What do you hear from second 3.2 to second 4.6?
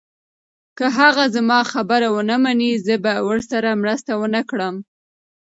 ورسره مرسته ونه